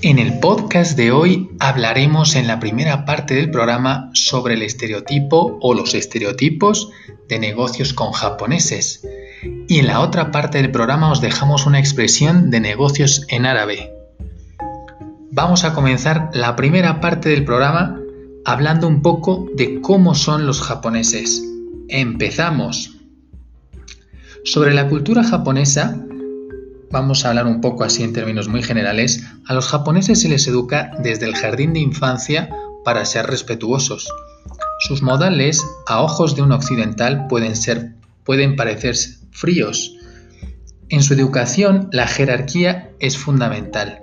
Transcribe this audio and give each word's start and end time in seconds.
En 0.00 0.20
el 0.20 0.38
podcast 0.38 0.96
de 0.96 1.10
hoy 1.10 1.50
hablaremos 1.58 2.36
en 2.36 2.46
la 2.46 2.60
primera 2.60 3.04
parte 3.04 3.34
del 3.34 3.50
programa 3.50 4.10
sobre 4.14 4.54
el 4.54 4.62
estereotipo 4.62 5.58
o 5.60 5.74
los 5.74 5.92
estereotipos 5.92 6.90
de 7.28 7.40
negocios 7.40 7.94
con 7.94 8.12
japoneses. 8.12 9.04
Y 9.66 9.80
en 9.80 9.88
la 9.88 9.98
otra 9.98 10.30
parte 10.30 10.58
del 10.58 10.70
programa 10.70 11.10
os 11.10 11.20
dejamos 11.20 11.66
una 11.66 11.80
expresión 11.80 12.50
de 12.50 12.60
negocios 12.60 13.26
en 13.28 13.44
árabe. 13.44 13.92
Vamos 15.32 15.64
a 15.64 15.74
comenzar 15.74 16.30
la 16.32 16.54
primera 16.54 17.00
parte 17.00 17.30
del 17.30 17.44
programa 17.44 17.98
hablando 18.44 18.86
un 18.86 19.02
poco 19.02 19.48
de 19.56 19.80
cómo 19.80 20.14
son 20.14 20.46
los 20.46 20.60
japoneses. 20.60 21.42
Empezamos. 21.88 22.98
Sobre 24.44 24.72
la 24.72 24.88
cultura 24.88 25.24
japonesa, 25.24 26.04
vamos 26.90 27.24
a 27.24 27.30
hablar 27.30 27.46
un 27.46 27.60
poco 27.60 27.84
así 27.84 28.02
en 28.02 28.12
términos 28.12 28.48
muy 28.48 28.62
generales, 28.62 29.24
a 29.46 29.54
los 29.54 29.66
japoneses 29.68 30.20
se 30.20 30.28
les 30.28 30.46
educa 30.46 30.92
desde 30.98 31.26
el 31.26 31.34
jardín 31.34 31.72
de 31.72 31.80
infancia 31.80 32.50
para 32.84 33.04
ser 33.04 33.26
respetuosos. 33.26 34.08
Sus 34.80 35.02
modales, 35.02 35.64
a 35.86 36.02
ojos 36.02 36.36
de 36.36 36.42
un 36.42 36.52
occidental, 36.52 37.26
pueden, 37.28 37.56
ser, 37.56 37.94
pueden 38.24 38.56
parecer 38.56 38.96
fríos. 39.32 39.94
En 40.88 41.02
su 41.02 41.14
educación, 41.14 41.88
la 41.92 42.06
jerarquía 42.06 42.90
es 43.00 43.18
fundamental. 43.18 44.02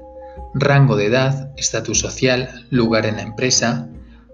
Rango 0.54 0.96
de 0.96 1.08
edad, 1.08 1.52
estatus 1.58 2.00
social, 2.00 2.68
lugar 2.70 3.06
en 3.06 3.16
la 3.16 3.24
empresa, 3.24 3.90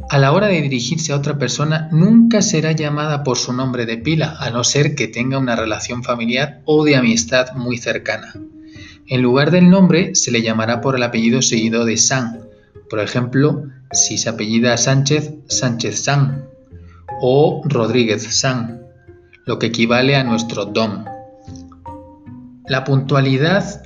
a 0.10 0.18
la 0.18 0.32
hora 0.32 0.48
de 0.48 0.62
dirigirse 0.62 1.14
a 1.14 1.16
otra 1.16 1.38
persona 1.38 1.90
nunca 1.92 2.42
será 2.42 2.72
llamada 2.72 3.24
por 3.24 3.38
su 3.38 3.54
nombre 3.54 3.86
de 3.86 3.98
pila, 3.98 4.36
a 4.40 4.50
no 4.50 4.64
ser 4.64 4.96
que 4.96 5.08
tenga 5.08 5.38
una 5.38 5.56
relación 5.56 6.04
familiar 6.04 6.62
o 6.66 6.84
de 6.84 6.96
amistad 6.96 7.54
muy 7.56 7.78
cercana. 7.78 8.34
En 9.08 9.22
lugar 9.22 9.52
del 9.52 9.70
nombre 9.70 10.16
se 10.16 10.32
le 10.32 10.42
llamará 10.42 10.82
por 10.82 10.96
el 10.96 11.04
apellido 11.04 11.42
seguido 11.42 11.86
de 11.86 11.98
San. 11.98 12.48
Por 12.90 13.00
ejemplo, 13.00 13.66
si 13.92 14.18
se 14.18 14.30
apellida 14.30 14.78
Sánchez, 14.78 15.34
Sánchez 15.48 16.04
San 16.04 16.46
o 17.22 17.62
Rodríguez 17.66 18.24
San, 18.24 18.84
lo 19.46 19.60
que 19.60 19.68
equivale 19.68 20.16
a 20.16 20.24
nuestro 20.24 20.66
Dom. 20.66 21.06
La 22.68 22.84
puntualidad 22.84 23.84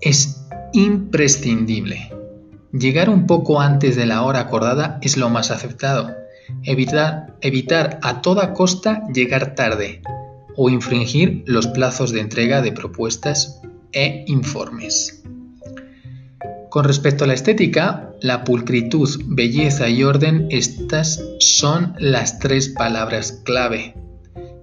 es 0.00 0.46
imprescindible. 0.72 2.19
Llegar 2.72 3.10
un 3.10 3.26
poco 3.26 3.60
antes 3.60 3.96
de 3.96 4.06
la 4.06 4.22
hora 4.22 4.40
acordada 4.40 4.98
es 5.02 5.16
lo 5.16 5.28
más 5.28 5.50
aceptado. 5.50 6.14
Evitar, 6.62 7.98
a 8.02 8.22
toda 8.22 8.52
costa 8.52 9.02
llegar 9.12 9.54
tarde 9.54 10.02
o 10.56 10.70
infringir 10.70 11.42
los 11.46 11.66
plazos 11.66 12.12
de 12.12 12.20
entrega 12.20 12.62
de 12.62 12.72
propuestas 12.72 13.60
e 13.92 14.24
informes. 14.28 15.22
Con 16.68 16.84
respecto 16.84 17.24
a 17.24 17.26
la 17.26 17.34
estética, 17.34 18.12
la 18.20 18.44
pulcritud, 18.44 19.08
belleza 19.26 19.88
y 19.88 20.04
orden, 20.04 20.46
estas 20.50 21.20
son 21.40 21.96
las 21.98 22.38
tres 22.38 22.68
palabras 22.68 23.32
clave 23.44 23.96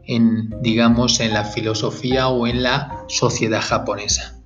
en, 0.06 0.50
digamos, 0.62 1.20
en 1.20 1.34
la 1.34 1.44
filosofía 1.44 2.30
o 2.30 2.48
en 2.48 2.64
la 2.64 3.04
sociedad 3.10 3.62
japonesa. 3.62 4.40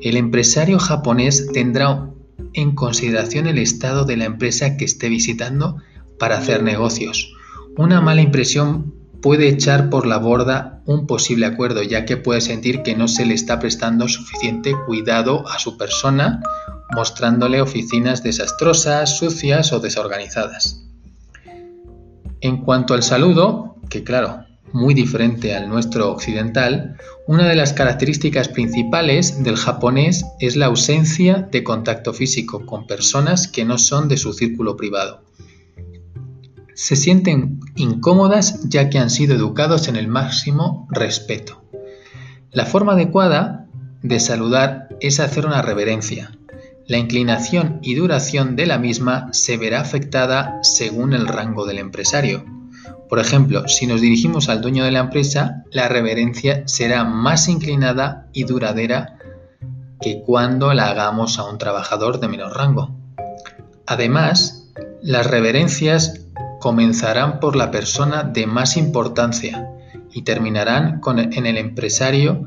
El 0.00 0.16
empresario 0.16 0.78
japonés 0.78 1.50
tendrá 1.52 2.10
en 2.54 2.74
consideración 2.74 3.46
el 3.46 3.58
estado 3.58 4.04
de 4.04 4.16
la 4.16 4.24
empresa 4.24 4.76
que 4.76 4.84
esté 4.84 5.08
visitando 5.08 5.76
para 6.18 6.38
hacer 6.38 6.62
negocios. 6.62 7.32
Una 7.76 8.00
mala 8.00 8.22
impresión 8.22 8.94
puede 9.20 9.48
echar 9.48 9.90
por 9.90 10.06
la 10.06 10.18
borda 10.18 10.82
un 10.86 11.06
posible 11.06 11.46
acuerdo, 11.46 11.82
ya 11.82 12.04
que 12.04 12.16
puede 12.16 12.40
sentir 12.40 12.82
que 12.82 12.96
no 12.96 13.08
se 13.08 13.26
le 13.26 13.34
está 13.34 13.58
prestando 13.58 14.08
suficiente 14.08 14.74
cuidado 14.86 15.46
a 15.48 15.58
su 15.58 15.76
persona, 15.76 16.40
mostrándole 16.94 17.60
oficinas 17.60 18.22
desastrosas, 18.22 19.18
sucias 19.18 19.72
o 19.72 19.80
desorganizadas. 19.80 20.84
En 22.40 22.58
cuanto 22.58 22.94
al 22.94 23.02
saludo, 23.02 23.76
que 23.90 24.04
claro, 24.04 24.44
muy 24.72 24.94
diferente 24.94 25.54
al 25.54 25.68
nuestro 25.68 26.10
occidental, 26.10 26.96
una 27.26 27.48
de 27.48 27.56
las 27.56 27.72
características 27.72 28.48
principales 28.48 29.42
del 29.42 29.56
japonés 29.56 30.24
es 30.40 30.56
la 30.56 30.66
ausencia 30.66 31.48
de 31.50 31.64
contacto 31.64 32.12
físico 32.12 32.66
con 32.66 32.86
personas 32.86 33.48
que 33.48 33.64
no 33.64 33.78
son 33.78 34.08
de 34.08 34.16
su 34.16 34.32
círculo 34.32 34.76
privado. 34.76 35.22
Se 36.74 36.96
sienten 36.96 37.60
incómodas 37.74 38.68
ya 38.68 38.88
que 38.88 38.98
han 38.98 39.10
sido 39.10 39.34
educados 39.34 39.88
en 39.88 39.96
el 39.96 40.08
máximo 40.08 40.86
respeto. 40.90 41.62
La 42.52 42.66
forma 42.66 42.92
adecuada 42.92 43.66
de 44.02 44.20
saludar 44.20 44.88
es 45.00 45.20
hacer 45.20 45.44
una 45.44 45.60
reverencia. 45.62 46.38
La 46.86 46.96
inclinación 46.96 47.80
y 47.82 47.94
duración 47.94 48.56
de 48.56 48.66
la 48.66 48.78
misma 48.78 49.28
se 49.32 49.56
verá 49.56 49.80
afectada 49.80 50.60
según 50.62 51.12
el 51.12 51.26
rango 51.26 51.66
del 51.66 51.78
empresario. 51.78 52.57
Por 53.08 53.18
ejemplo, 53.18 53.66
si 53.68 53.86
nos 53.86 54.00
dirigimos 54.00 54.48
al 54.48 54.60
dueño 54.60 54.84
de 54.84 54.90
la 54.90 55.00
empresa, 55.00 55.64
la 55.70 55.88
reverencia 55.88 56.62
será 56.66 57.04
más 57.04 57.48
inclinada 57.48 58.28
y 58.32 58.44
duradera 58.44 59.18
que 60.00 60.22
cuando 60.24 60.74
la 60.74 60.90
hagamos 60.90 61.38
a 61.38 61.44
un 61.44 61.58
trabajador 61.58 62.20
de 62.20 62.28
menor 62.28 62.56
rango. 62.56 62.90
Además, 63.86 64.70
las 65.02 65.26
reverencias 65.26 66.26
comenzarán 66.60 67.40
por 67.40 67.56
la 67.56 67.70
persona 67.70 68.22
de 68.24 68.46
más 68.46 68.76
importancia 68.76 69.70
y 70.12 70.22
terminarán 70.22 71.00
en 71.06 71.46
el 71.46 71.56
empresario 71.56 72.46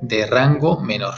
de 0.00 0.26
rango 0.26 0.80
menor. 0.80 1.14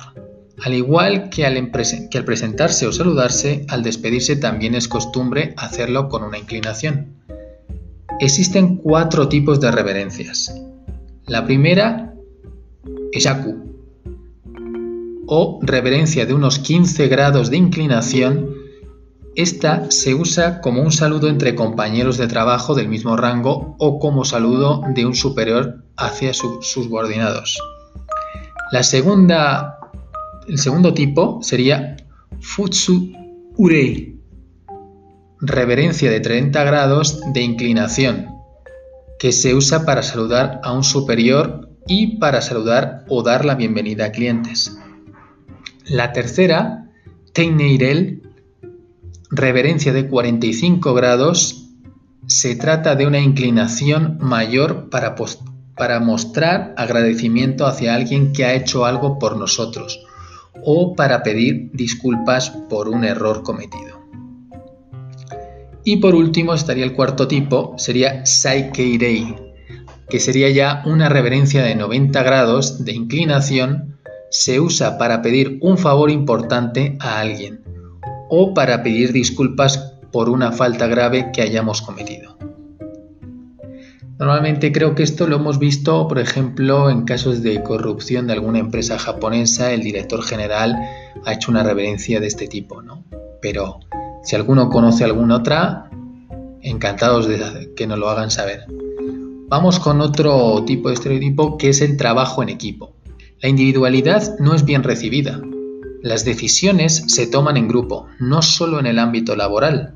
Al 0.62 0.74
igual 0.74 1.30
que 1.30 1.46
al, 1.46 1.70
que 2.10 2.18
al 2.18 2.24
presentarse 2.24 2.86
o 2.86 2.92
saludarse, 2.92 3.64
al 3.68 3.82
despedirse 3.82 4.36
también 4.36 4.74
es 4.74 4.86
costumbre 4.86 5.54
hacerlo 5.56 6.08
con 6.08 6.22
una 6.22 6.38
inclinación. 6.38 7.21
Existen 8.22 8.76
cuatro 8.76 9.28
tipos 9.28 9.58
de 9.58 9.72
reverencias. 9.72 10.54
La 11.26 11.44
primera 11.44 12.14
es 13.10 13.24
yaku 13.24 13.74
o 15.26 15.58
reverencia 15.60 16.24
de 16.24 16.32
unos 16.32 16.60
15 16.60 17.08
grados 17.08 17.50
de 17.50 17.56
inclinación, 17.56 18.54
esta 19.34 19.90
se 19.90 20.14
usa 20.14 20.60
como 20.60 20.82
un 20.82 20.92
saludo 20.92 21.26
entre 21.26 21.56
compañeros 21.56 22.16
de 22.16 22.28
trabajo 22.28 22.76
del 22.76 22.86
mismo 22.86 23.16
rango 23.16 23.74
o 23.80 23.98
como 23.98 24.25
saludo 24.25 24.82
de 24.94 25.04
un 25.04 25.16
superior 25.16 25.82
hacia 25.96 26.32
sus 26.32 26.64
subordinados. 26.64 27.58
El 28.70 28.84
segundo 28.84 30.94
tipo 30.94 31.40
sería 31.42 31.96
Futsu 32.40 33.10
Urei, 33.56 34.12
reverencia 35.44 36.08
de 36.08 36.20
30 36.20 36.62
grados 36.62 37.20
de 37.32 37.42
inclinación, 37.42 38.28
que 39.18 39.32
se 39.32 39.56
usa 39.56 39.84
para 39.84 40.04
saludar 40.04 40.60
a 40.62 40.72
un 40.72 40.84
superior 40.84 41.68
y 41.88 42.18
para 42.18 42.40
saludar 42.40 43.04
o 43.08 43.24
dar 43.24 43.44
la 43.44 43.56
bienvenida 43.56 44.06
a 44.06 44.12
clientes. 44.12 44.78
La 45.84 46.12
tercera, 46.12 46.88
Teineirel, 47.32 48.22
reverencia 49.32 49.92
de 49.92 50.06
45 50.06 50.94
grados, 50.94 51.66
se 52.28 52.54
trata 52.54 52.94
de 52.94 53.08
una 53.08 53.18
inclinación 53.18 54.18
mayor 54.20 54.90
para, 54.90 55.16
para 55.76 55.98
mostrar 55.98 56.72
agradecimiento 56.76 57.66
hacia 57.66 57.96
alguien 57.96 58.32
que 58.32 58.44
ha 58.44 58.54
hecho 58.54 58.84
algo 58.84 59.18
por 59.18 59.36
nosotros 59.36 60.04
o 60.64 60.94
para 60.94 61.24
pedir 61.24 61.72
disculpas 61.72 62.50
por 62.70 62.88
un 62.88 63.04
error 63.04 63.42
cometido. 63.42 64.01
Y 65.84 65.96
por 65.96 66.14
último 66.14 66.55
estaría 66.55 66.84
el 66.84 66.93
cuarto 66.93 67.26
tipo, 67.26 67.75
sería 67.76 68.25
Saikeirei, 68.25 69.37
que 70.08 70.20
sería 70.20 70.50
ya 70.50 70.82
una 70.87 71.08
reverencia 71.08 71.62
de 71.62 71.75
90 71.75 72.23
grados 72.23 72.84
de 72.84 72.93
inclinación, 72.93 73.99
se 74.31 74.61
usa 74.61 74.96
para 74.96 75.23
pedir 75.23 75.58
un 75.61 75.79
favor 75.79 76.11
importante 76.11 76.96
a 77.00 77.20
alguien 77.20 77.61
o 78.29 78.55
para 78.55 78.82
pedir 78.82 79.12
disculpas 79.12 79.79
por 80.12 80.29
una 80.29 80.52
falta 80.52 80.87
grave 80.87 81.31
que 81.32 81.43
hayamos 81.43 81.82
cometido. 81.82 82.37
Normalmente 84.19 84.70
creo 84.70 84.94
que 84.94 85.02
esto 85.02 85.26
lo 85.26 85.37
hemos 85.37 85.58
visto, 85.58 86.06
por 86.06 86.20
ejemplo, 86.20 86.90
en 86.90 87.02
casos 87.05 87.43
de 87.43 87.62
corrupción 87.62 88.28
de 88.28 88.35
alguna 88.35 88.61
empresa 88.61 88.99
japonesa, 88.99 89.73
el 89.73 89.82
director 89.82 90.23
general 90.23 90.76
ha 91.25 91.32
hecho 91.32 91.50
una 91.50 91.64
reverencia 91.64 92.20
de 92.20 92.28
este 92.28 92.46
tipo, 92.46 92.82
¿no? 92.82 93.05
Pero 93.40 93.81
si 94.22 94.36
alguno 94.36 94.69
conoce 94.69 95.04
alguna 95.04 95.36
otra, 95.36 95.90
encantados 96.62 97.26
de 97.26 97.72
que 97.76 97.86
nos 97.86 97.98
lo 97.98 98.08
hagan 98.08 98.30
saber. 98.30 98.66
Vamos 99.48 99.78
con 99.78 100.00
otro 100.00 100.64
tipo 100.64 100.88
de 100.88 100.94
estereotipo 100.94 101.58
que 101.58 101.69
es 101.69 101.80
el 101.80 101.96
trabajo 101.96 102.42
en 102.42 102.48
equipo. 102.48 102.94
La 103.40 103.48
individualidad 103.48 104.38
no 104.38 104.54
es 104.54 104.64
bien 104.64 104.82
recibida. 104.82 105.40
Las 106.00 106.24
decisiones 106.24 107.04
se 107.08 107.26
toman 107.26 107.56
en 107.56 107.69
grupo, 107.69 108.06
no 108.19 108.42
solo 108.42 108.80
en 108.80 108.86
el 108.86 108.98
ámbito 108.98 109.36
laboral, 109.36 109.94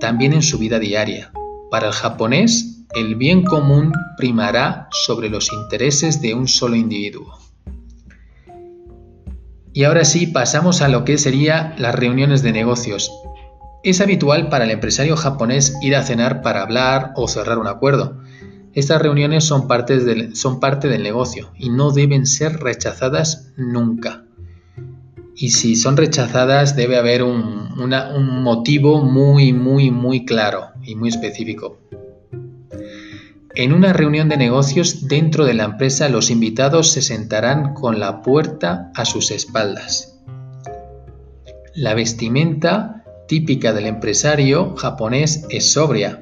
también 0.00 0.32
en 0.32 0.42
su 0.42 0.58
vida 0.58 0.78
diaria. 0.78 1.32
Para 1.70 1.88
el 1.88 1.92
japonés, 1.92 2.86
el 2.94 3.16
bien 3.16 3.42
común 3.42 3.92
primará 4.16 4.88
sobre 4.90 5.28
los 5.28 5.52
intereses 5.52 6.22
de 6.22 6.34
un 6.34 6.48
solo 6.48 6.76
individuo. 6.76 7.38
Y 9.72 9.82
ahora 9.82 10.04
sí, 10.04 10.28
pasamos 10.28 10.82
a 10.82 10.88
lo 10.88 11.04
que 11.04 11.18
serían 11.18 11.74
las 11.78 11.94
reuniones 11.94 12.42
de 12.42 12.52
negocios. 12.52 13.10
Es 13.84 14.00
habitual 14.00 14.48
para 14.48 14.64
el 14.64 14.70
empresario 14.70 15.14
japonés 15.14 15.76
ir 15.82 15.94
a 15.94 16.02
cenar 16.02 16.40
para 16.40 16.62
hablar 16.62 17.12
o 17.16 17.28
cerrar 17.28 17.58
un 17.58 17.66
acuerdo. 17.66 18.18
Estas 18.72 19.02
reuniones 19.02 19.44
son, 19.44 19.68
parte 19.68 19.98
del 19.98 21.02
negocio 21.02 21.50
y 21.58 21.68
no 21.68 21.90
deben 21.90 22.24
ser 22.24 22.60
rechazadas 22.60 23.52
nunca. 23.58 24.24
Y 25.36 25.50
si 25.50 25.76
son 25.76 25.98
rechazadas 25.98 26.76
debe 26.76 26.96
haber 26.96 27.22
un 27.22 28.42
motivo 28.42 29.02
muy, 29.04 29.52
muy, 29.52 29.90
muy 29.90 30.24
claro 30.24 30.68
y 30.82 30.94
muy 30.94 31.10
específico. 31.10 31.78
En 33.54 33.74
una 33.74 33.92
reunión 33.92 34.30
de 34.30 34.38
negocios 34.38 35.08
dentro 35.08 35.44
de 35.44 35.52
la 35.52 35.64
empresa 35.64 36.08
los 36.08 36.30
invitados 36.30 36.90
se 36.90 37.02
sentarán 37.02 37.74
con 37.74 38.00
la 38.00 38.22
puerta 38.22 38.90
a 38.94 39.04
sus 39.04 39.30
espaldas. 39.30 40.18
La 41.74 41.92
vestimenta 41.92 43.03
típica 43.26 43.72
del 43.72 43.86
empresario 43.86 44.74
japonés 44.76 45.46
es 45.50 45.72
sobria. 45.72 46.20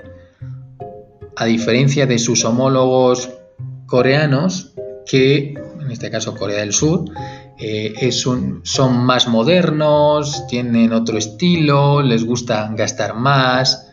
A 1.37 1.45
diferencia 1.47 2.07
de 2.07 2.19
sus 2.19 2.45
homólogos 2.45 3.31
coreanos, 3.87 4.75
que 5.07 5.55
en 5.81 5.91
este 5.91 6.11
caso 6.11 6.35
Corea 6.35 6.61
del 6.61 6.73
Sur, 6.73 7.05
eh, 7.59 8.11
son 8.13 9.05
más 9.05 9.29
modernos, 9.29 10.47
tienen 10.49 10.93
otro 10.93 11.19
estilo, 11.19 12.03
les 12.03 12.25
gusta 12.25 12.73
gastar 12.75 13.15
más. 13.15 13.91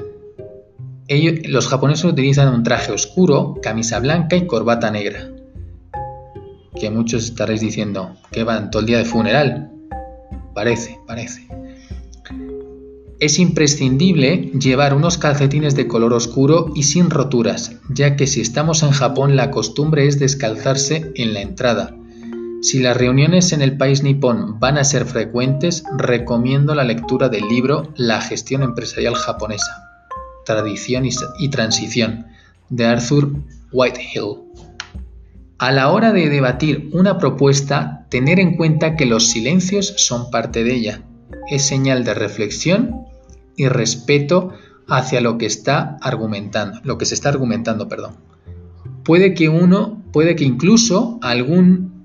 los 1.08 1.68
japoneses 1.68 2.06
utilizan 2.06 2.54
un 2.54 2.64
traje 2.64 2.92
oscuro, 2.92 3.56
camisa 3.62 4.00
blanca 4.00 4.36
y 4.36 4.48
corbata 4.48 4.92
negra. 4.92 5.30
Que 6.80 6.90
muchos 6.90 7.26
estaréis 7.26 7.62
diciendo 7.62 8.16
que 8.32 8.44
van 8.44 8.72
todo 8.72 8.82
el 8.82 8.86
día 8.86 8.98
de 9.00 9.06
funeral. 9.06 9.72
Parece, 10.54 11.00
parece. 11.06 11.59
Es 13.20 13.38
imprescindible 13.38 14.52
llevar 14.58 14.94
unos 14.94 15.18
calcetines 15.18 15.76
de 15.76 15.88
color 15.88 16.14
oscuro 16.14 16.72
y 16.74 16.84
sin 16.84 17.10
roturas, 17.10 17.74
ya 17.90 18.16
que 18.16 18.28
si 18.28 18.40
estamos 18.40 18.82
en 18.82 18.92
Japón 18.92 19.36
la 19.36 19.52
costumbre 19.52 20.08
es 20.08 20.20
descalzarse 20.20 21.12
en 21.16 21.34
la 21.34 21.42
entrada. 21.42 21.96
Si 22.62 22.80
las 22.80 22.96
reuniones 22.96 23.52
en 23.52 23.62
el 23.62 23.76
país 23.76 24.04
nipón 24.04 24.60
van 24.62 24.78
a 24.78 24.86
ser 24.86 25.06
frecuentes, 25.06 25.84
recomiendo 25.98 26.76
la 26.76 26.86
lectura 26.86 27.28
del 27.28 27.48
libro 27.50 27.94
La 27.98 28.22
gestión 28.22 28.64
empresarial 28.64 29.16
japonesa, 29.16 29.84
Tradición 30.46 31.04
y 31.40 31.50
Transición, 31.50 32.28
de 32.70 32.86
Arthur 32.86 33.34
Whitehill. 33.74 34.44
A 35.58 35.74
la 35.74 35.90
hora 35.92 36.14
de 36.14 36.30
debatir 36.30 36.90
una 36.94 37.18
propuesta, 37.18 38.06
tener 38.10 38.40
en 38.40 38.56
cuenta 38.56 38.96
que 38.96 39.06
los 39.06 39.28
silencios 39.28 39.94
son 39.98 40.32
parte 40.32 40.64
de 40.64 40.74
ella. 40.74 41.02
Es 41.50 41.64
señal 41.64 42.04
de 42.04 42.14
reflexión 42.14 43.06
y 43.56 43.68
respeto 43.68 44.54
hacia 44.88 45.22
lo 45.22 45.38
que 45.38 45.46
está 45.46 45.98
argumentando, 46.02 46.80
lo 46.84 46.98
que 46.98 47.06
se 47.06 47.14
está 47.14 47.30
argumentando, 47.30 47.88
perdón. 47.88 48.16
Puede 49.04 49.34
que 49.34 49.50
uno, 49.50 50.04
puede 50.12 50.36
que 50.36 50.46
incluso 50.46 51.20
algún 51.22 52.00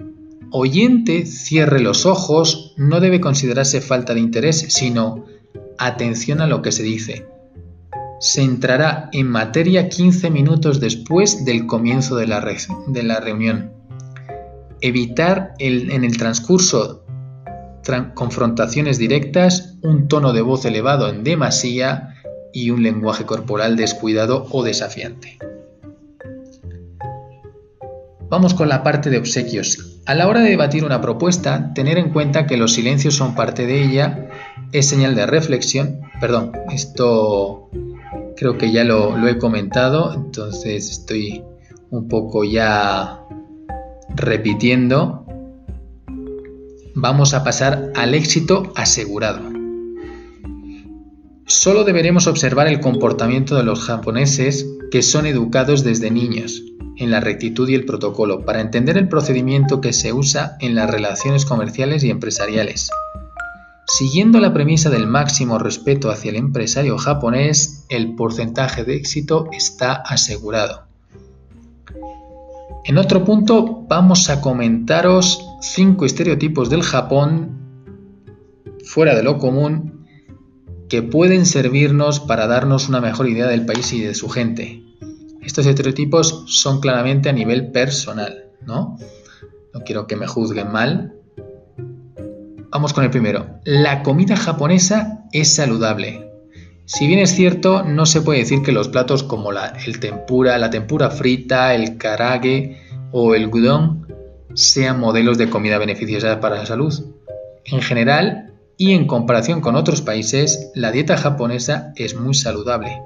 oyente 0.51 1.27
cierre 1.27 1.81
los 1.81 2.07
ojos, 2.07 2.75
no 2.77 3.01
debe 3.01 3.21
considerarse 3.21 3.81
falta 3.81 4.15
de 4.15 4.21
interés, 4.21 4.67
sino 4.69 5.25
atención 5.79 6.41
a 6.41 6.47
lo 6.47 6.63
que 6.63 6.73
se 6.73 6.83
dice. 6.83 7.27
Se 8.21 8.43
entrará 8.43 9.11
en 9.13 9.29
materia 9.29 9.89
15 9.89 10.31
minutos 10.31 10.81
después 10.81 11.45
del 11.45 11.67
comienzo 11.67 12.17
de 12.17 12.27
la, 12.27 12.45
de 12.87 13.03
la 13.03 13.21
reunión. 13.21 13.73
Evitar 14.81 15.55
en 15.59 16.05
el 16.05 16.17
transcurso 16.17 17.04
confrontaciones 18.15 18.99
directas, 18.99 19.77
un 19.83 20.09
tono 20.09 20.33
de 20.33 20.41
voz 20.41 20.65
elevado 20.65 21.09
en 21.09 21.25
demasía 21.25 22.15
y 22.53 22.71
un 22.71 22.83
lenguaje 22.83 23.25
corporal 23.25 23.77
descuidado 23.77 24.47
o 24.51 24.63
desafiante. 24.63 25.39
Vamos 28.29 28.55
con 28.55 28.69
la 28.69 28.83
parte 28.83 29.11
de 29.11 29.19
obsequios. 29.19 30.01
A 30.07 30.15
la 30.15 30.27
hora 30.29 30.41
de 30.41 30.51
debatir 30.51 30.85
una 30.85 31.01
propuesta, 31.01 31.73
tener 31.75 31.99
en 31.99 32.11
cuenta 32.11 32.47
que 32.47 32.57
los 32.57 32.73
silencios 32.73 33.15
son 33.15 33.35
parte 33.35 33.67
de 33.67 33.85
ella 33.85 34.29
es 34.73 34.89
señal 34.89 35.15
de 35.15 35.27
reflexión. 35.27 36.01
Perdón, 36.21 36.53
esto 36.73 37.71
creo 38.37 38.59
que 38.59 38.73
ya 38.73 38.85
lo, 38.85 39.17
lo 39.17 39.29
he 39.29 39.39
comentado, 39.39 40.13
entonces 40.15 40.91
estoy 40.91 41.45
un 41.91 42.09
poco 42.09 42.45
ya 42.45 43.21
repitiendo 44.09 45.24
vamos 46.95 47.35
a 47.35 47.45
pasar 47.45 47.93
al 47.95 48.15
éxito 48.15 48.73
asegurado. 48.77 49.41
Solo 51.47 51.85
deberemos 51.85 52.27
observar 52.27 52.69
el 52.69 52.81
comportamiento 52.81 53.57
de 53.57 53.65
los 53.65 53.81
japoneses 53.85 54.67
que 54.91 55.03
son 55.03 55.27
educados 55.27 55.85
desde 55.85 56.11
niños 56.11 56.63
en 56.97 57.11
la 57.11 57.21
rectitud 57.21 57.69
y 57.69 57.75
el 57.75 57.85
protocolo 57.85 58.45
para 58.45 58.61
entender 58.61 58.97
el 58.97 59.09
procedimiento 59.09 59.81
que 59.81 59.93
se 59.93 60.13
usa 60.13 60.57
en 60.61 60.75
las 60.75 60.89
relaciones 60.89 61.45
comerciales 61.45 62.05
y 62.05 62.11
empresariales. 62.11 62.91
Siguiendo 63.87 64.41
la 64.41 64.55
premisa 64.55 64.89
del 64.89 65.07
máximo 65.07 65.59
respeto 65.59 66.11
hacia 66.11 66.31
el 66.31 66.37
empresario 66.37 66.97
japonés, 66.97 67.85
el 67.91 68.15
porcentaje 68.15 68.85
de 68.85 68.97
éxito 68.97 69.49
está 69.53 69.95
asegurado. 69.95 70.85
En 72.85 72.99
otro 72.99 73.25
punto 73.25 73.85
vamos 73.89 74.31
a 74.31 74.41
comentaros 74.41 75.47
cinco 75.73 76.05
estereotipos 76.05 76.69
del 76.69 76.83
Japón 76.83 77.61
fuera 78.85 79.15
de 79.15 79.23
lo 79.23 79.39
común 79.39 80.07
que 80.89 81.03
pueden 81.03 81.47
servirnos 81.47 82.21
para 82.21 82.47
darnos 82.47 82.89
una 82.89 83.01
mejor 83.01 83.29
idea 83.29 83.47
del 83.47 83.65
país 83.65 83.93
y 83.93 84.03
de 84.03 84.15
su 84.15 84.29
gente. 84.29 84.83
Estos 85.43 85.67
estereotipos 85.67 86.45
son 86.49 86.81
claramente 86.81 87.29
a 87.29 87.33
nivel 87.33 87.73
personal, 87.73 88.51
¿no? 88.67 88.99
No 89.73 89.81
quiero 89.81 90.07
que 90.07 90.17
me 90.17 90.27
juzguen 90.27 90.71
mal. 90.71 91.15
vamos 92.71 92.93
con 92.93 93.05
el 93.05 93.11
primero. 93.11 93.61
La 93.65 94.03
comida 94.03 94.37
japonesa 94.37 95.25
es 95.33 95.55
saludable. 95.55 96.31
Si 96.85 97.07
bien 97.07 97.19
es 97.19 97.35
cierto, 97.35 97.83
no 97.83 98.05
se 98.05 98.21
puede 98.21 98.41
decir 98.41 98.63
que 98.63 98.73
los 98.73 98.89
platos 98.89 99.23
como 99.23 99.53
la, 99.53 99.69
el 99.87 100.01
tempura, 100.01 100.59
la 100.59 100.71
tempura 100.71 101.11
frita, 101.11 101.75
el 101.75 101.97
karage 101.97 102.83
o 103.11 103.35
el 103.35 103.49
gudon 103.49 104.05
sean 104.55 105.01
modelos 105.01 105.39
de 105.39 105.51
comida 105.51 105.79
beneficiosa 105.79 106.41
para 106.41 106.57
la 106.57 106.67
salud. 106.67 106.93
En 107.65 107.81
general, 107.81 108.53
y 108.77 108.93
en 108.93 109.07
comparación 109.07 109.61
con 109.61 109.77
otros 109.77 110.03
países, 110.03 110.71
la 110.75 110.91
dieta 110.91 111.17
japonesa 111.17 111.93
es 111.97 112.17
muy 112.17 112.35
saludable. 112.35 113.01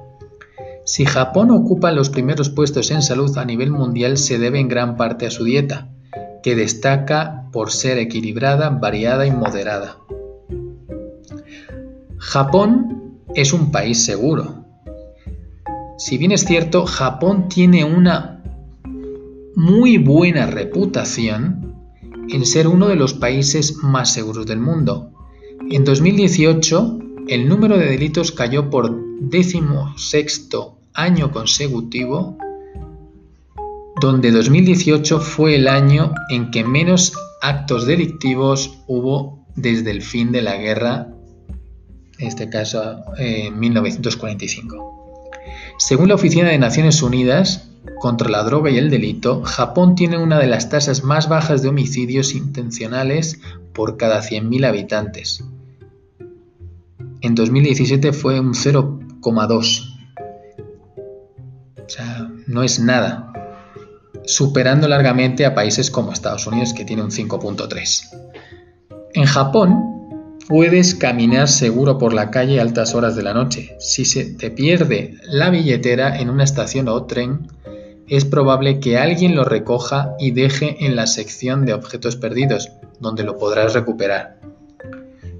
Si 0.84 1.04
Japón 1.04 1.50
ocupa 1.50 1.92
los 1.92 2.08
primeros 2.08 2.48
puestos 2.48 2.90
en 2.90 3.02
salud 3.02 3.36
a 3.36 3.44
nivel 3.44 3.70
mundial 3.70 4.16
se 4.16 4.38
debe 4.38 4.58
en 4.58 4.68
gran 4.68 4.96
parte 4.96 5.26
a 5.26 5.30
su 5.30 5.44
dieta, 5.44 5.88
que 6.42 6.56
destaca 6.56 7.50
por 7.52 7.70
ser 7.70 7.98
equilibrada, 7.98 8.70
variada 8.70 9.26
y 9.26 9.30
moderada. 9.30 9.98
Japón 12.16 13.18
es 13.34 13.52
un 13.52 13.70
país 13.70 14.04
seguro. 14.04 14.64
Si 15.98 16.16
bien 16.16 16.32
es 16.32 16.44
cierto, 16.44 16.86
Japón 16.86 17.48
tiene 17.48 17.84
una 17.84 18.37
muy 19.58 19.98
buena 19.98 20.46
reputación 20.46 21.74
en 22.28 22.46
ser 22.46 22.68
uno 22.68 22.86
de 22.86 22.94
los 22.94 23.12
países 23.12 23.78
más 23.82 24.12
seguros 24.12 24.46
del 24.46 24.60
mundo. 24.60 25.10
En 25.68 25.82
2018, 25.82 26.98
el 27.26 27.48
número 27.48 27.76
de 27.76 27.86
delitos 27.86 28.30
cayó 28.30 28.70
por 28.70 28.96
sexto 29.96 30.78
año 30.94 31.32
consecutivo, 31.32 32.38
donde 34.00 34.30
2018 34.30 35.18
fue 35.18 35.56
el 35.56 35.66
año 35.66 36.12
en 36.30 36.52
que 36.52 36.62
menos 36.62 37.14
actos 37.42 37.84
delictivos 37.84 38.78
hubo 38.86 39.44
desde 39.56 39.90
el 39.90 40.02
fin 40.02 40.30
de 40.30 40.42
la 40.42 40.56
guerra, 40.56 41.08
en 42.20 42.28
este 42.28 42.48
caso 42.48 43.02
en 43.16 43.58
1945. 43.58 45.24
Según 45.78 46.10
la 46.10 46.14
Oficina 46.14 46.48
de 46.48 46.58
Naciones 46.58 47.02
Unidas 47.02 47.68
contra 47.98 48.28
la 48.28 48.42
Droga 48.42 48.70
y 48.70 48.78
el 48.78 48.90
Delito, 48.90 49.42
Japón 49.42 49.94
tiene 49.94 50.18
una 50.18 50.38
de 50.38 50.46
las 50.46 50.68
tasas 50.68 51.04
más 51.04 51.28
bajas 51.28 51.62
de 51.62 51.68
homicidios 51.68 52.34
intencionales 52.34 53.40
por 53.72 53.96
cada 53.96 54.20
100.000 54.20 54.66
habitantes. 54.66 55.44
En 57.20 57.34
2017 57.34 58.12
fue 58.12 58.38
un 58.40 58.54
0,2 58.54 59.98
o 61.88 61.90
sea, 61.90 62.30
no 62.46 62.62
es 62.62 62.80
nada, 62.80 63.32
superando 64.26 64.88
largamente 64.88 65.46
a 65.46 65.54
países 65.54 65.90
como 65.90 66.12
Estados 66.12 66.46
Unidos 66.46 66.74
que 66.74 66.84
tiene 66.84 67.02
un 67.02 67.10
5.3. 67.10 68.10
En 69.14 69.24
Japón 69.24 70.36
puedes 70.46 70.94
caminar 70.94 71.48
seguro 71.48 71.96
por 71.96 72.12
la 72.12 72.30
calle 72.30 72.58
a 72.58 72.62
altas 72.62 72.94
horas 72.94 73.16
de 73.16 73.22
la 73.22 73.32
noche. 73.32 73.74
Si 73.80 74.04
se 74.04 74.26
te 74.26 74.50
pierde 74.50 75.14
la 75.24 75.48
billetera 75.48 76.18
en 76.18 76.28
una 76.28 76.44
estación 76.44 76.88
o 76.88 77.04
tren, 77.04 77.48
es 78.08 78.24
probable 78.24 78.80
que 78.80 78.98
alguien 78.98 79.36
lo 79.36 79.44
recoja 79.44 80.14
y 80.18 80.30
deje 80.30 80.84
en 80.86 80.96
la 80.96 81.06
sección 81.06 81.66
de 81.66 81.74
objetos 81.74 82.16
perdidos, 82.16 82.70
donde 83.00 83.22
lo 83.22 83.38
podrás 83.38 83.74
recuperar. 83.74 84.38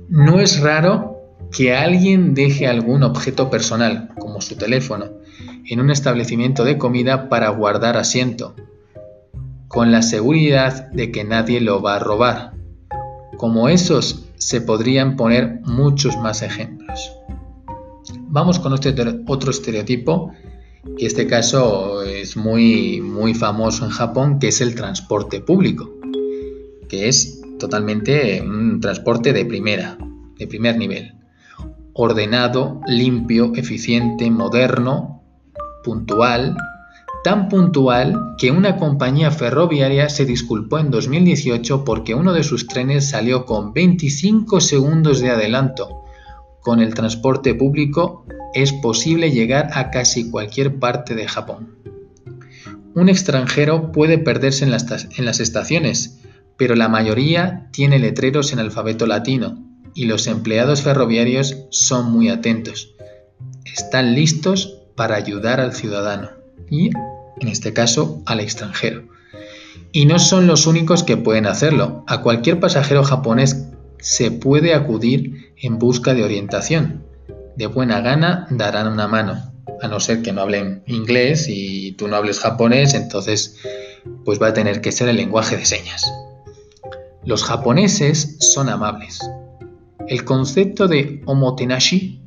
No 0.08 0.40
es 0.40 0.60
raro 0.60 1.18
que 1.50 1.74
alguien 1.74 2.34
deje 2.34 2.66
algún 2.66 3.02
objeto 3.02 3.50
personal, 3.50 4.10
como 4.18 4.40
su 4.40 4.56
teléfono, 4.56 5.06
en 5.66 5.80
un 5.80 5.90
establecimiento 5.90 6.64
de 6.64 6.78
comida 6.78 7.28
para 7.28 7.48
guardar 7.50 7.96
asiento, 7.96 8.54
con 9.68 9.92
la 9.92 10.02
seguridad 10.02 10.90
de 10.90 11.10
que 11.10 11.24
nadie 11.24 11.60
lo 11.60 11.82
va 11.82 11.96
a 11.96 11.98
robar. 11.98 12.52
Como 13.36 13.68
esos 13.68 14.26
se 14.36 14.60
podrían 14.60 15.16
poner 15.16 15.60
muchos 15.64 16.16
más 16.16 16.42
ejemplos. 16.42 17.12
Vamos 18.30 18.58
con 18.58 18.74
este 18.74 18.94
otro 19.26 19.50
estereotipo, 19.50 20.32
que 20.96 21.06
este 21.06 21.26
caso 21.26 22.02
es 22.02 22.36
muy, 22.36 23.00
muy 23.00 23.34
famoso 23.34 23.84
en 23.84 23.90
Japón, 23.90 24.38
que 24.38 24.48
es 24.48 24.60
el 24.60 24.74
transporte 24.74 25.40
público, 25.40 25.90
que 26.88 27.08
es 27.08 27.40
totalmente 27.58 28.40
un 28.40 28.80
transporte 28.80 29.32
de 29.32 29.44
primera, 29.44 29.98
de 30.38 30.46
primer 30.46 30.78
nivel. 30.78 31.14
Ordenado, 31.92 32.80
limpio, 32.86 33.52
eficiente, 33.54 34.30
moderno 34.30 35.22
puntual, 35.84 36.56
tan 37.24 37.48
puntual 37.48 38.34
que 38.38 38.50
una 38.50 38.76
compañía 38.76 39.30
ferroviaria 39.30 40.08
se 40.08 40.24
disculpó 40.24 40.78
en 40.78 40.90
2018 40.90 41.84
porque 41.84 42.14
uno 42.14 42.32
de 42.32 42.44
sus 42.44 42.66
trenes 42.66 43.10
salió 43.10 43.44
con 43.44 43.72
25 43.72 44.60
segundos 44.60 45.20
de 45.20 45.30
adelanto. 45.30 45.97
Con 46.60 46.80
el 46.80 46.94
transporte 46.94 47.54
público 47.54 48.26
es 48.54 48.72
posible 48.72 49.30
llegar 49.30 49.70
a 49.74 49.90
casi 49.90 50.30
cualquier 50.30 50.78
parte 50.78 51.14
de 51.14 51.28
Japón. 51.28 51.76
Un 52.94 53.08
extranjero 53.08 53.92
puede 53.92 54.18
perderse 54.18 54.64
en 54.64 54.72
las, 54.72 55.40
estaciones, 55.40 56.18
pero 56.56 56.74
la 56.74 56.88
mayoría 56.88 57.68
tiene 57.72 57.98
letreros 57.98 58.52
en 58.52 58.58
alfabeto 58.58 59.06
latino 59.06 59.64
y 59.94 60.06
los 60.06 60.26
empleados 60.26 60.82
ferroviarios 60.82 61.66
son 61.70 62.10
muy 62.10 62.28
atentos. 62.28 62.94
Están 63.64 64.14
listos 64.14 64.80
para 64.96 65.14
ayudar 65.14 65.60
al 65.60 65.74
ciudadano 65.74 66.30
y, 66.68 66.90
en 67.40 67.48
este 67.48 67.72
caso, 67.72 68.22
al 68.26 68.40
extranjero. 68.40 69.04
Y 69.92 70.06
no 70.06 70.18
son 70.18 70.46
los 70.46 70.66
únicos 70.66 71.04
que 71.04 71.16
pueden 71.16 71.46
hacerlo. 71.46 72.04
A 72.08 72.22
cualquier 72.22 72.58
pasajero 72.58 73.04
japonés 73.04 73.68
se 74.00 74.30
puede 74.30 74.74
acudir 74.74 75.47
en 75.60 75.78
busca 75.78 76.14
de 76.14 76.24
orientación. 76.24 77.04
De 77.56 77.66
buena 77.66 78.00
gana 78.00 78.46
darán 78.50 78.86
una 78.86 79.08
mano, 79.08 79.52
a 79.82 79.88
no 79.88 80.00
ser 80.00 80.22
que 80.22 80.32
no 80.32 80.42
hablen 80.42 80.82
inglés 80.86 81.46
y 81.48 81.92
tú 81.92 82.08
no 82.08 82.16
hables 82.16 82.40
japonés, 82.40 82.94
entonces 82.94 83.56
pues 84.24 84.40
va 84.40 84.48
a 84.48 84.52
tener 84.52 84.80
que 84.80 84.92
ser 84.92 85.08
el 85.08 85.16
lenguaje 85.16 85.56
de 85.56 85.64
señas. 85.64 86.10
Los 87.24 87.44
japoneses 87.44 88.36
son 88.40 88.68
amables. 88.68 89.18
El 90.06 90.24
concepto 90.24 90.88
de 90.88 91.22
omotenashi 91.26 92.22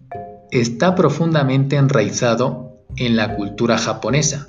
está 0.52 0.96
profundamente 0.96 1.78
enraizado 1.78 2.84
en 2.98 3.16
la 3.16 3.36
cultura 3.36 3.78
japonesa. 3.78 4.46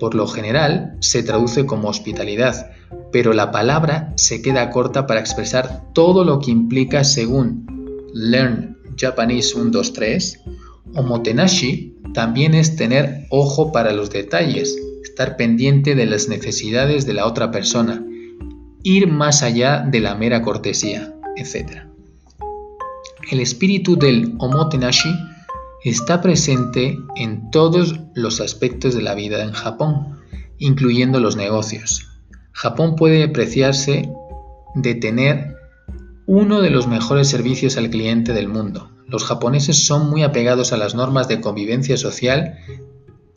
Por 0.00 0.14
lo 0.14 0.26
general 0.26 0.96
se 1.00 1.22
traduce 1.22 1.66
como 1.66 1.88
hospitalidad, 1.88 2.70
pero 3.12 3.32
la 3.32 3.50
palabra 3.50 4.12
se 4.16 4.42
queda 4.42 4.70
corta 4.70 5.06
para 5.06 5.20
expresar 5.20 5.84
todo 5.92 6.24
lo 6.24 6.40
que 6.40 6.50
implica 6.50 7.04
según 7.04 7.75
Learn 8.18 8.78
Japanese 8.96 9.50
123. 9.50 10.40
Omotenashi 10.94 11.94
también 12.14 12.54
es 12.54 12.76
tener 12.76 13.26
ojo 13.28 13.72
para 13.72 13.92
los 13.92 14.08
detalles, 14.08 14.74
estar 15.02 15.36
pendiente 15.36 15.94
de 15.94 16.06
las 16.06 16.28
necesidades 16.28 17.04
de 17.04 17.12
la 17.12 17.26
otra 17.26 17.50
persona, 17.50 18.02
ir 18.82 19.08
más 19.08 19.42
allá 19.42 19.80
de 19.86 20.00
la 20.00 20.14
mera 20.14 20.40
cortesía, 20.40 21.14
etc. 21.36 21.82
El 23.30 23.40
espíritu 23.40 23.96
del 23.98 24.32
omotenashi 24.38 25.10
está 25.84 26.22
presente 26.22 26.98
en 27.16 27.50
todos 27.50 28.00
los 28.14 28.40
aspectos 28.40 28.94
de 28.94 29.02
la 29.02 29.14
vida 29.14 29.42
en 29.42 29.52
Japón, 29.52 30.16
incluyendo 30.58 31.20
los 31.20 31.36
negocios. 31.36 32.08
Japón 32.52 32.96
puede 32.96 33.24
apreciarse 33.24 34.08
de 34.74 34.94
tener 34.94 35.55
uno 36.26 36.60
de 36.60 36.70
los 36.70 36.88
mejores 36.88 37.28
servicios 37.28 37.76
al 37.76 37.88
cliente 37.88 38.32
del 38.32 38.48
mundo. 38.48 38.90
Los 39.06 39.24
japoneses 39.24 39.86
son 39.86 40.10
muy 40.10 40.24
apegados 40.24 40.72
a 40.72 40.76
las 40.76 40.94
normas 40.96 41.28
de 41.28 41.40
convivencia 41.40 41.96
social 41.96 42.58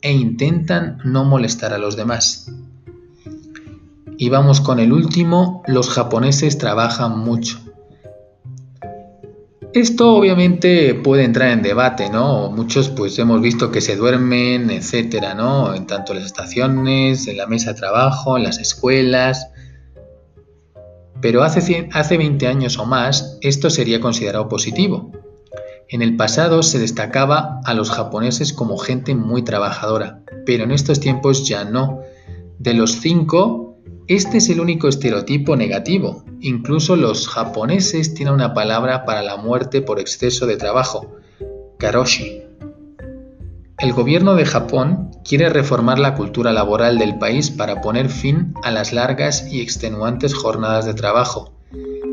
e 0.02 0.12
intentan 0.12 0.98
no 1.04 1.24
molestar 1.24 1.72
a 1.72 1.78
los 1.78 1.96
demás. 1.96 2.52
Y 4.18 4.28
vamos 4.28 4.60
con 4.60 4.80
el 4.80 4.92
último, 4.92 5.62
los 5.66 5.88
japoneses 5.88 6.58
trabajan 6.58 7.18
mucho. 7.18 7.60
Esto 9.72 10.16
obviamente 10.16 10.94
puede 10.94 11.22
entrar 11.22 11.52
en 11.52 11.62
debate, 11.62 12.10
¿no? 12.10 12.50
Muchos 12.50 12.88
pues 12.88 13.16
hemos 13.20 13.40
visto 13.40 13.70
que 13.70 13.80
se 13.80 13.94
duermen, 13.94 14.68
etcétera, 14.68 15.34
¿no? 15.34 15.74
En 15.74 15.86
tanto 15.86 16.12
las 16.12 16.24
estaciones, 16.24 17.28
en 17.28 17.36
la 17.36 17.46
mesa 17.46 17.72
de 17.72 17.78
trabajo, 17.78 18.36
en 18.36 18.42
las 18.42 18.58
escuelas. 18.58 19.46
Pero 21.20 21.42
hace, 21.42 21.88
hace 21.92 22.16
20 22.16 22.46
años 22.46 22.78
o 22.78 22.86
más 22.86 23.38
esto 23.40 23.70
sería 23.70 24.00
considerado 24.00 24.48
positivo. 24.48 25.12
En 25.88 26.02
el 26.02 26.16
pasado 26.16 26.62
se 26.62 26.78
destacaba 26.78 27.60
a 27.64 27.74
los 27.74 27.90
japoneses 27.90 28.52
como 28.52 28.78
gente 28.78 29.14
muy 29.14 29.42
trabajadora, 29.42 30.22
pero 30.46 30.64
en 30.64 30.70
estos 30.70 31.00
tiempos 31.00 31.48
ya 31.48 31.64
no. 31.64 32.00
De 32.58 32.74
los 32.74 33.00
cinco, 33.00 33.76
este 34.06 34.38
es 34.38 34.48
el 34.50 34.60
único 34.60 34.86
estereotipo 34.86 35.56
negativo. 35.56 36.24
Incluso 36.40 36.96
los 36.96 37.26
japoneses 37.28 38.14
tienen 38.14 38.34
una 38.34 38.54
palabra 38.54 39.04
para 39.04 39.22
la 39.22 39.36
muerte 39.36 39.82
por 39.82 39.98
exceso 39.98 40.46
de 40.46 40.56
trabajo, 40.56 41.16
karoshi. 41.78 42.39
El 43.80 43.94
gobierno 43.94 44.34
de 44.34 44.44
Japón 44.44 45.10
quiere 45.24 45.48
reformar 45.48 45.98
la 45.98 46.14
cultura 46.14 46.52
laboral 46.52 46.98
del 46.98 47.16
país 47.16 47.50
para 47.50 47.80
poner 47.80 48.10
fin 48.10 48.52
a 48.62 48.70
las 48.70 48.92
largas 48.92 49.50
y 49.50 49.62
extenuantes 49.62 50.34
jornadas 50.34 50.84
de 50.84 50.92
trabajo, 50.92 51.54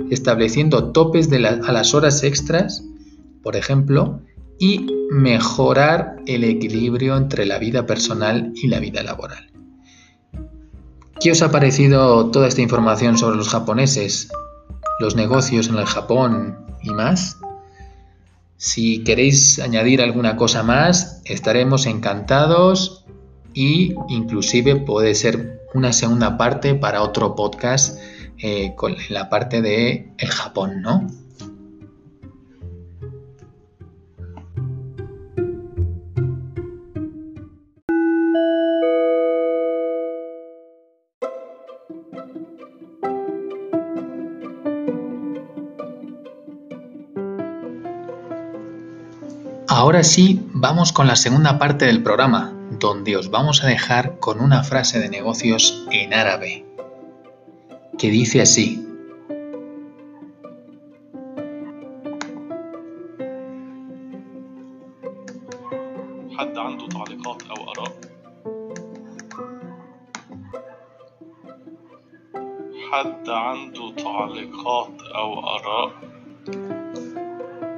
estableciendo 0.09 0.93
topes 0.93 1.29
a 1.29 1.71
las 1.73 1.93
horas 1.93 2.23
extras, 2.23 2.85
por 3.43 3.57
ejemplo, 3.57 4.21
y 4.57 4.87
mejorar 5.11 6.15
el 6.25 6.45
equilibrio 6.45 7.17
entre 7.17 7.45
la 7.45 7.59
vida 7.59 7.85
personal 7.85 8.53
y 8.55 8.69
la 8.69 8.79
vida 8.79 9.03
laboral. 9.03 9.51
¿Qué 11.19 11.31
os 11.31 11.41
ha 11.41 11.51
parecido 11.51 12.27
toda 12.31 12.47
esta 12.47 12.61
información 12.61 13.17
sobre 13.17 13.35
los 13.35 13.49
japoneses, 13.49 14.29
los 15.01 15.17
negocios 15.17 15.67
en 15.67 15.75
el 15.75 15.85
Japón 15.85 16.65
y 16.81 16.91
más? 16.91 17.37
Si 18.57 19.03
queréis 19.03 19.59
añadir 19.59 20.01
alguna 20.01 20.35
cosa 20.35 20.63
más, 20.63 21.21
estaremos 21.25 21.85
encantados 21.85 23.05
y 23.53 23.93
inclusive 24.09 24.75
puede 24.75 25.13
ser 25.15 25.61
una 25.73 25.93
segunda 25.93 26.37
parte 26.37 26.73
para 26.73 27.03
otro 27.03 27.35
podcast 27.35 27.99
eh, 28.39 28.73
con 28.75 28.95
la 29.09 29.29
parte 29.29 29.61
de 29.61 30.11
el 30.17 30.29
Japón, 30.29 30.81
¿no? 30.81 31.07
Ahora 49.77 50.03
sí, 50.03 50.41
vamos 50.53 50.91
con 50.91 51.05
la 51.05 51.15
segunda 51.15 51.59
parte 51.59 51.85
del 51.85 52.01
programa, 52.01 52.51
donde 52.79 53.15
os 53.15 53.29
vamos 53.29 53.63
a 53.63 53.67
dejar 53.67 54.17
con 54.17 54.41
una 54.41 54.63
frase 54.63 54.97
de 54.97 55.07
negocios 55.07 55.85
en 55.91 56.15
árabe, 56.15 56.65
que 57.99 58.09
dice 58.09 58.41
así. 58.41 58.83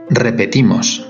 Repetimos. 0.10 1.09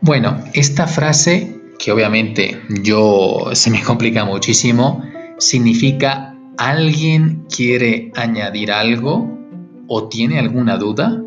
Bueno, 0.00 0.38
esta 0.54 0.86
frase, 0.86 1.60
que 1.78 1.92
obviamente 1.92 2.62
yo 2.82 3.50
se 3.52 3.70
me 3.70 3.82
complica 3.82 4.24
muchísimo, 4.24 5.02
significa 5.38 6.36
¿alguien 6.56 7.46
quiere 7.54 8.10
añadir 8.16 8.72
algo 8.72 9.38
o 9.86 10.08
tiene 10.08 10.38
alguna 10.38 10.78
duda? 10.78 11.22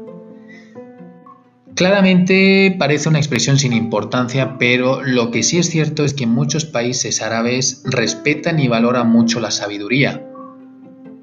Claramente 1.76 2.76
parece 2.78 3.10
una 3.10 3.18
expresión 3.18 3.58
sin 3.58 3.74
importancia, 3.74 4.58
pero 4.60 5.02
lo 5.02 5.32
que 5.32 5.44
sí 5.44 5.58
es 5.58 5.70
cierto 5.70 6.04
es 6.04 6.14
que 6.14 6.28
muchos 6.28 6.66
países 6.66 7.22
árabes 7.22 7.84
respetan 7.86 8.60
y 8.60 8.68
valoran 8.68 9.10
mucho 9.10 9.40
la 9.40 9.50
sabiduría. 9.50 10.24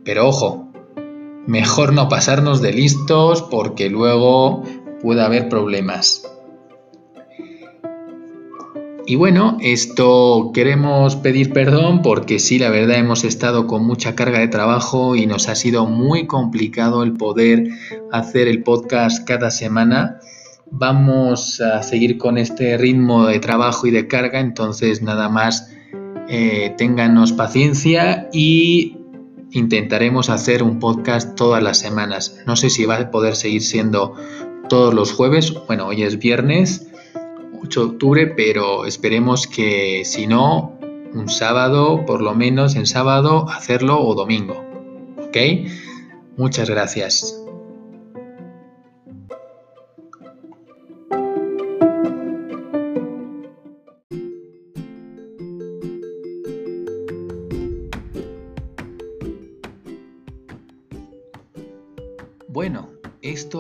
Pero 0.05 0.27
ojo, 0.27 0.70
mejor 1.47 1.93
no 1.93 2.09
pasarnos 2.09 2.61
de 2.61 2.73
listos 2.73 3.43
porque 3.43 3.89
luego 3.91 4.63
puede 5.03 5.23
haber 5.23 5.49
problemas. 5.49 6.27
Y 9.07 9.17
bueno, 9.17 9.59
esto 9.61 10.53
queremos 10.55 11.17
pedir 11.17 11.53
perdón 11.53 12.01
porque 12.01 12.39
sí, 12.39 12.61
la 12.61 12.71
verdad 12.71 12.99
hemos 12.99 13.25
estado 13.25 13.67
con 13.67 13.85
mucha 13.85 14.15
carga 14.15 14.39
de 14.39 14.47
trabajo 14.47 15.17
y 15.17 15.27
nos 15.27 15.49
ha 15.49 15.57
sido 15.57 15.87
muy 15.87 16.29
complicado 16.29 17.03
el 17.03 17.15
poder 17.15 17.71
hacer 18.13 18.47
el 18.47 18.63
podcast 18.63 19.27
cada 19.27 19.51
semana. 19.51 20.21
Vamos 20.71 21.61
a 21.61 21.83
seguir 21.83 22.19
con 22.19 22.39
este 22.39 22.79
ritmo 22.79 23.27
de 23.27 23.41
trabajo 23.41 23.89
y 23.89 23.91
de 23.91 24.07
carga, 24.07 24.39
entonces 24.39 25.03
nada 25.03 25.29
más 25.29 25.73
eh, 26.29 26.73
ténganos 26.79 27.33
paciencia 27.33 28.29
y 28.33 29.00
intentaremos 29.53 30.31
hacer 30.31 30.63
un 30.63 30.79
podcast 30.79 31.37
todas 31.37 31.63
las 31.63 31.79
semanas. 31.79 32.39
No 32.47 32.57
sé 32.57 32.71
si 32.71 32.85
va 32.85 32.97
a 32.97 33.11
poder 33.11 33.37
seguir 33.37 33.63
siendo 33.63 34.15
todos 34.69 34.95
los 34.95 35.13
jueves. 35.13 35.55
Bueno, 35.67 35.87
hoy 35.87 36.03
es 36.03 36.19
viernes 36.19 36.87
8 37.63 37.81
de 37.81 37.87
octubre, 37.87 38.27
pero 38.27 38.87
esperemos 38.87 39.47
que 39.47 40.03
si 40.05 40.27
no, 40.27 40.79
un 41.15 41.29
sábado, 41.29 42.05
por 42.07 42.23
lo 42.23 42.35
menos 42.35 42.77
en 42.77 42.87
sábado, 42.87 43.49
hacerlo 43.49 44.01
o 44.01 44.15
domingo. 44.15 44.65
¿Ok? 45.19 45.37
Muchas 46.37 46.71
gracias. 46.71 47.40